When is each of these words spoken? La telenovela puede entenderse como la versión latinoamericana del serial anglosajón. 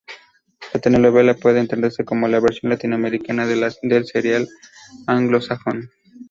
La 0.73 0.79
telenovela 0.81 1.35
puede 1.35 1.59
entenderse 1.59 2.03
como 2.03 2.27
la 2.27 2.39
versión 2.39 2.71
latinoamericana 2.71 3.45
del 3.45 4.05
serial 4.07 4.49
anglosajón. 5.05 5.91